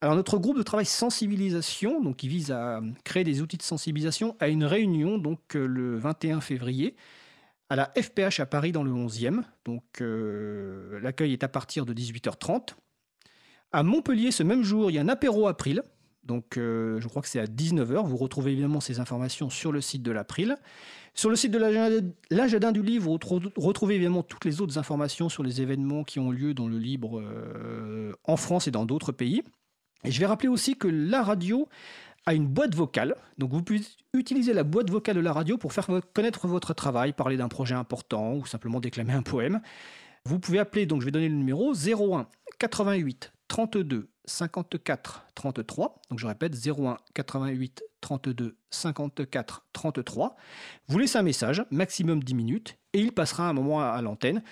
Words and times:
Alors 0.00 0.14
notre 0.14 0.38
groupe 0.38 0.56
de 0.56 0.62
travail 0.62 0.86
sensibilisation, 0.86 2.00
donc 2.00 2.18
qui 2.18 2.28
vise 2.28 2.52
à 2.52 2.80
créer 3.02 3.24
des 3.24 3.42
outils 3.42 3.56
de 3.56 3.62
sensibilisation, 3.62 4.36
a 4.38 4.46
une 4.46 4.64
réunion 4.64 5.18
donc 5.18 5.56
euh, 5.56 5.66
le 5.66 5.96
21 5.96 6.40
février 6.40 6.94
à 7.68 7.74
la 7.74 7.92
FPH 8.00 8.38
à 8.38 8.46
Paris 8.46 8.70
dans 8.70 8.84
le 8.84 8.92
11e. 8.92 9.42
Donc 9.64 9.82
euh, 10.00 11.00
l'accueil 11.00 11.32
est 11.32 11.42
à 11.42 11.48
partir 11.48 11.84
de 11.84 11.92
18h30. 11.92 12.76
À 13.72 13.82
Montpellier, 13.82 14.30
ce 14.30 14.44
même 14.44 14.62
jour, 14.62 14.88
il 14.90 14.94
y 14.94 14.98
a 14.98 15.02
un 15.02 15.08
apéro 15.08 15.48
April. 15.48 15.82
Donc 16.22 16.58
euh, 16.58 17.00
je 17.00 17.08
crois 17.08 17.20
que 17.20 17.28
c'est 17.28 17.40
à 17.40 17.46
19h. 17.46 18.06
Vous 18.06 18.16
retrouvez 18.16 18.52
évidemment 18.52 18.80
ces 18.80 19.00
informations 19.00 19.50
sur 19.50 19.72
le 19.72 19.80
site 19.80 20.04
de 20.04 20.12
l'April. 20.12 20.56
Sur 21.12 21.28
le 21.28 21.34
site 21.34 21.50
de 21.50 21.58
l'Agenda 22.30 22.70
du 22.70 22.82
livre, 22.82 23.06
vous 23.06 23.18
retrouvez 23.56 23.96
évidemment 23.96 24.22
toutes 24.22 24.44
les 24.44 24.60
autres 24.60 24.78
informations 24.78 25.28
sur 25.28 25.42
les 25.42 25.60
événements 25.60 26.04
qui 26.04 26.20
ont 26.20 26.30
lieu 26.30 26.54
dans 26.54 26.68
le 26.68 26.78
livre 26.78 27.20
en 28.22 28.36
France 28.36 28.68
et 28.68 28.70
dans 28.70 28.86
d'autres 28.86 29.10
pays. 29.10 29.42
Et 30.04 30.10
je 30.10 30.20
vais 30.20 30.26
rappeler 30.26 30.48
aussi 30.48 30.76
que 30.76 30.88
la 30.88 31.22
radio 31.22 31.68
a 32.26 32.34
une 32.34 32.46
boîte 32.46 32.74
vocale. 32.74 33.16
Donc 33.38 33.52
vous 33.52 33.62
pouvez 33.62 33.80
utiliser 34.12 34.52
la 34.52 34.64
boîte 34.64 34.90
vocale 34.90 35.16
de 35.16 35.20
la 35.20 35.32
radio 35.32 35.56
pour 35.56 35.72
faire 35.72 35.88
connaître 36.14 36.46
votre 36.46 36.74
travail, 36.74 37.12
parler 37.12 37.36
d'un 37.36 37.48
projet 37.48 37.74
important 37.74 38.34
ou 38.34 38.46
simplement 38.46 38.80
déclamer 38.80 39.14
un 39.14 39.22
poème. 39.22 39.60
Vous 40.24 40.38
pouvez 40.38 40.58
appeler, 40.58 40.84
donc 40.84 41.00
je 41.00 41.06
vais 41.06 41.10
donner 41.10 41.28
le 41.28 41.34
numéro 41.34 41.72
01 41.72 42.26
88 42.58 43.32
32 43.48 44.08
54 44.26 45.26
33. 45.34 46.02
Donc 46.10 46.18
je 46.18 46.26
répète 46.26 46.54
01 46.54 46.98
88 47.14 47.82
32 48.00 48.56
54 48.70 49.66
33. 49.72 50.36
Vous 50.88 50.98
laissez 50.98 51.18
un 51.18 51.22
message, 51.22 51.64
maximum 51.70 52.22
10 52.22 52.34
minutes, 52.34 52.78
et 52.92 53.00
il 53.00 53.12
passera 53.12 53.48
un 53.48 53.54
moment 53.54 53.80
à 53.80 54.00
l'antenne. 54.02 54.42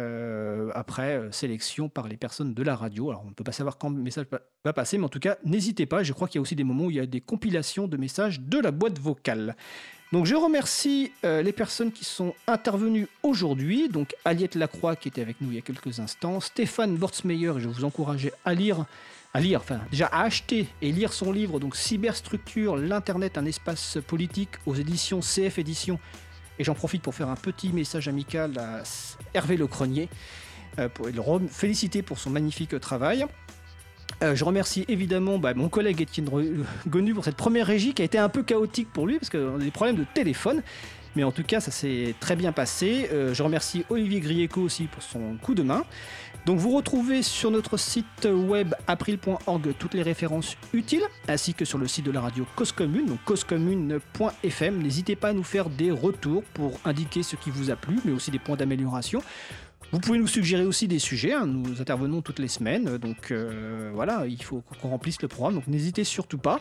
Euh, 0.00 0.70
après 0.74 1.16
euh, 1.16 1.30
sélection 1.30 1.88
par 1.88 2.08
les 2.08 2.16
personnes 2.16 2.54
de 2.54 2.62
la 2.62 2.74
radio. 2.74 3.10
Alors 3.10 3.22
on 3.24 3.28
ne 3.28 3.34
peut 3.34 3.44
pas 3.44 3.52
savoir 3.52 3.76
quand 3.76 3.90
le 3.90 4.02
message 4.02 4.26
va 4.64 4.72
passer, 4.72 4.96
mais 4.96 5.04
en 5.04 5.08
tout 5.10 5.20
cas, 5.20 5.36
n'hésitez 5.44 5.84
pas. 5.84 6.02
Je 6.02 6.12
crois 6.12 6.26
qu'il 6.26 6.36
y 6.36 6.38
a 6.38 6.42
aussi 6.42 6.56
des 6.56 6.64
moments 6.64 6.84
où 6.84 6.90
il 6.90 6.96
y 6.96 7.00
a 7.00 7.06
des 7.06 7.20
compilations 7.20 7.86
de 7.86 7.96
messages 7.96 8.40
de 8.40 8.58
la 8.58 8.70
boîte 8.70 8.98
vocale. 8.98 9.56
Donc 10.12 10.26
je 10.26 10.34
remercie 10.34 11.12
euh, 11.24 11.42
les 11.42 11.52
personnes 11.52 11.92
qui 11.92 12.04
sont 12.04 12.34
intervenues 12.46 13.08
aujourd'hui. 13.22 13.88
Donc 13.88 14.14
Aliette 14.24 14.54
Lacroix 14.54 14.96
qui 14.96 15.08
était 15.08 15.22
avec 15.22 15.40
nous 15.40 15.50
il 15.50 15.56
y 15.56 15.58
a 15.58 15.62
quelques 15.62 16.00
instants, 16.00 16.40
Stéphane 16.40 16.96
Bortsmeyer, 16.96 17.52
et 17.56 17.60
je 17.60 17.68
vous 17.68 17.84
encourageais 17.84 18.32
à 18.44 18.54
lire 18.54 18.86
à 19.34 19.40
lire, 19.40 19.60
enfin 19.60 19.80
déjà 19.90 20.06
à 20.06 20.22
acheter 20.22 20.66
et 20.82 20.90
lire 20.92 21.12
son 21.12 21.30
livre, 21.30 21.60
donc 21.60 21.76
Cyberstructure, 21.76 22.76
l'Internet, 22.76 23.38
un 23.38 23.44
espace 23.44 23.98
politique 24.06 24.50
aux 24.66 24.74
éditions 24.74 25.20
CF 25.20 25.58
Éditions 25.58 26.00
et 26.60 26.64
j'en 26.64 26.74
profite 26.74 27.00
pour 27.00 27.14
faire 27.14 27.30
un 27.30 27.36
petit 27.36 27.72
message 27.72 28.06
amical 28.06 28.58
à 28.58 28.82
Hervé 29.32 29.56
Le 29.56 29.66
Cronier, 29.66 30.10
euh, 30.78 30.90
pour 30.90 31.06
le 31.06 31.48
féliciter 31.48 32.02
pour 32.02 32.18
son 32.18 32.28
magnifique 32.28 32.78
travail. 32.80 33.24
Euh, 34.22 34.36
je 34.36 34.44
remercie 34.44 34.84
évidemment 34.88 35.38
bah, 35.38 35.54
mon 35.54 35.70
collègue 35.70 36.02
Étienne 36.02 36.28
Gonu 36.86 37.14
pour 37.14 37.24
cette 37.24 37.36
première 37.36 37.66
régie 37.66 37.94
qui 37.94 38.02
a 38.02 38.04
été 38.04 38.18
un 38.18 38.28
peu 38.28 38.42
chaotique 38.42 38.92
pour 38.92 39.06
lui 39.06 39.18
parce 39.18 39.30
qu'on 39.30 39.56
a 39.56 39.58
des 39.58 39.70
problèmes 39.70 39.96
de 39.96 40.04
téléphone. 40.12 40.62
Mais 41.16 41.24
en 41.24 41.32
tout 41.32 41.42
cas, 41.42 41.60
ça 41.60 41.70
s'est 41.70 42.14
très 42.20 42.36
bien 42.36 42.52
passé. 42.52 43.08
Euh, 43.12 43.34
je 43.34 43.42
remercie 43.42 43.84
Olivier 43.90 44.20
Grieco 44.20 44.60
aussi 44.60 44.84
pour 44.84 45.02
son 45.02 45.36
coup 45.42 45.54
de 45.54 45.62
main. 45.62 45.84
Donc 46.46 46.58
vous 46.58 46.74
retrouvez 46.74 47.22
sur 47.22 47.50
notre 47.50 47.76
site 47.76 48.26
web 48.26 48.74
april.org 48.86 49.74
toutes 49.78 49.94
les 49.94 50.02
références 50.02 50.56
utiles, 50.72 51.02
ainsi 51.28 51.52
que 51.52 51.64
sur 51.64 51.76
le 51.76 51.86
site 51.86 52.06
de 52.06 52.10
la 52.10 52.20
radio 52.20 52.46
Cause 52.56 52.74
donc 52.76 53.22
causecommune.fm. 53.24 54.82
N'hésitez 54.82 55.16
pas 55.16 55.28
à 55.28 55.32
nous 55.32 55.42
faire 55.42 55.68
des 55.68 55.90
retours 55.90 56.42
pour 56.54 56.78
indiquer 56.84 57.22
ce 57.22 57.36
qui 57.36 57.50
vous 57.50 57.70
a 57.70 57.76
plu, 57.76 57.98
mais 58.04 58.12
aussi 58.12 58.30
des 58.30 58.38
points 58.38 58.56
d'amélioration. 58.56 59.22
Vous 59.92 59.98
pouvez 59.98 60.18
nous 60.18 60.28
suggérer 60.28 60.64
aussi 60.64 60.86
des 60.86 61.00
sujets, 61.00 61.32
hein. 61.32 61.46
nous 61.46 61.80
intervenons 61.80 62.22
toutes 62.22 62.38
les 62.38 62.46
semaines, 62.46 62.96
donc 62.98 63.32
euh, 63.32 63.90
voilà, 63.92 64.24
il 64.26 64.40
faut 64.40 64.62
qu'on 64.80 64.88
remplisse 64.88 65.20
le 65.20 65.26
programme, 65.26 65.54
donc 65.54 65.66
n'hésitez 65.66 66.04
surtout 66.04 66.38
pas. 66.38 66.60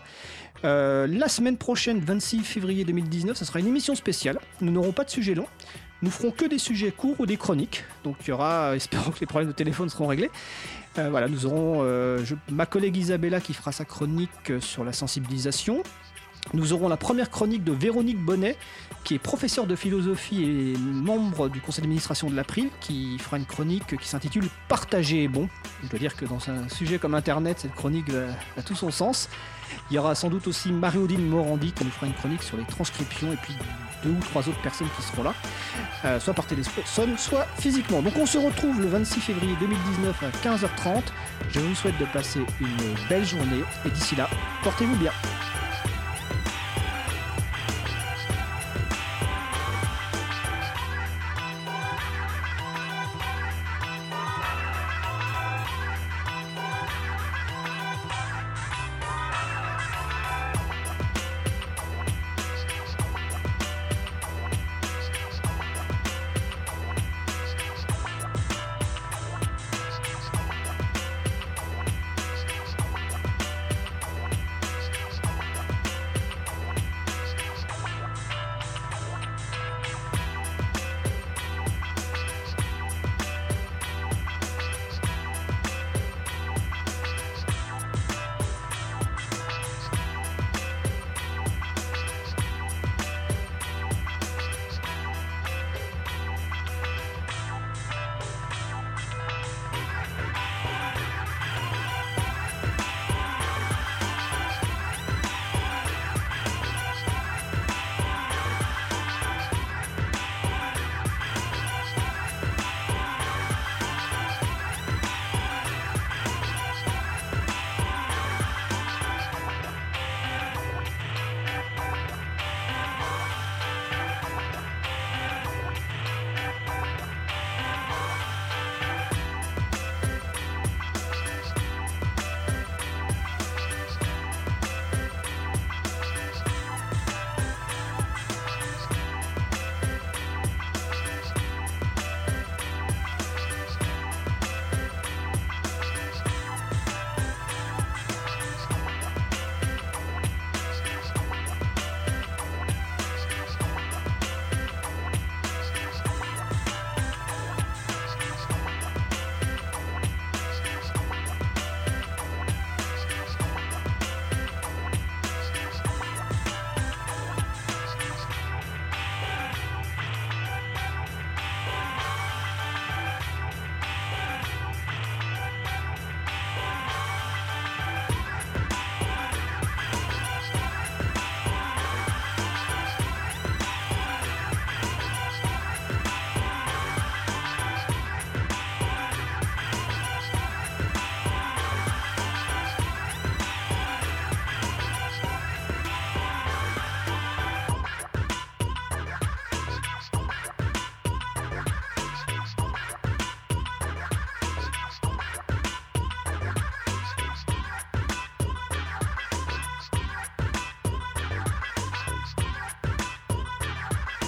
Euh, 0.66 1.05
la 1.05 1.27
semaine 1.30 1.55
prochaine, 1.55 2.00
26 2.00 2.44
février 2.44 2.85
2019, 2.85 3.38
ce 3.38 3.45
sera 3.45 3.59
une 3.59 3.67
émission 3.67 3.94
spéciale, 3.94 4.39
nous 4.61 4.72
n'aurons 4.72 4.94
pas 4.94 5.03
de 5.03 5.11
sujet 5.11 5.35
long, 5.35 5.45
nous 6.01 6.09
ferons 6.09 6.31
que 6.31 6.45
des 6.45 6.57
sujets 6.57 6.91
courts 6.91 7.19
ou 7.19 7.28
des 7.28 7.38
chroniques. 7.38 7.84
Donc 8.03 8.16
il 8.23 8.29
y 8.29 8.31
aura, 8.31 8.75
espérons 8.75 9.12
que 9.12 9.19
les 9.19 9.28
problèmes 9.28 9.50
de 9.50 9.56
téléphone 9.56 9.90
seront 9.90 10.07
réglés. 10.07 10.31
Euh, 10.97 11.11
voilà, 11.11 11.28
nous 11.28 11.46
aurons 11.46 11.85
ma 12.50 12.66
collègue 12.66 12.97
Isabella 12.97 13.41
qui 13.41 13.53
fera 13.53 13.72
sa 13.72 13.85
chronique 13.85 14.59
sur 14.59 14.84
la 14.84 14.91
sensibilisation. 14.91 15.84
Nous 16.53 16.73
aurons 16.73 16.88
la 16.88 16.97
première 16.97 17.29
chronique 17.29 17.63
de 17.63 17.72
Véronique 17.72 18.19
Bonnet, 18.19 18.57
qui 19.03 19.16
est 19.16 19.19
professeure 19.19 19.67
de 19.67 19.75
philosophie 19.75 20.44
et 20.44 20.77
membre 20.77 21.50
du 21.50 21.61
conseil 21.61 21.81
d'administration 21.81 22.29
de 22.29 22.35
l'April, 22.35 22.69
qui 22.81 23.17
fera 23.19 23.38
une 23.38 23.45
chronique 23.45 23.97
qui 23.97 24.07
s'intitule 24.07 24.47
Partager 24.67 25.23
est 25.23 25.28
bon. 25.28 25.47
Je 25.83 25.89
dois 25.89 25.99
dire 25.99 26.16
que 26.16 26.25
dans 26.25 26.49
un 26.49 26.67
sujet 26.69 26.97
comme 26.97 27.13
Internet, 27.13 27.59
cette 27.59 27.75
chronique 27.75 28.07
a 28.57 28.61
tout 28.61 28.75
son 28.75 28.91
sens. 28.91 29.29
Il 29.89 29.95
y 29.95 29.99
aura 29.99 30.16
sans 30.16 30.29
doute 30.29 30.47
aussi 30.47 30.72
Marie-Odile 30.72 31.22
Morandi 31.22 31.72
qui 31.72 31.85
nous 31.85 31.91
fera 31.91 32.07
une 32.07 32.13
chronique 32.13 32.44
sur 32.44 32.57
les 32.57 32.66
transcriptions 32.66 33.31
et 33.31 33.38
puis 33.38 33.53
deux 34.03 34.11
ou 34.11 34.19
trois 34.19 34.47
autres 34.47 34.61
personnes 34.61 34.88
qui 34.95 35.01
seront 35.03 35.23
là, 35.23 35.33
euh, 36.05 36.19
soit 36.19 36.33
par 36.33 36.45
téléphone, 36.45 37.17
soit 37.17 37.45
physiquement. 37.57 38.01
Donc 38.01 38.13
on 38.17 38.25
se 38.25 38.38
retrouve 38.38 38.79
le 38.81 38.88
26 38.88 39.19
février 39.19 39.55
2019 39.59 40.23
à 40.23 40.29
15h30. 40.47 41.03
Je 41.49 41.59
vous 41.59 41.75
souhaite 41.75 41.97
de 41.97 42.05
passer 42.05 42.39
une 42.61 43.07
belle 43.09 43.25
journée 43.25 43.63
et 43.85 43.89
d'ici 43.89 44.16
là, 44.16 44.29
portez-vous 44.63 44.95
bien. 44.95 45.11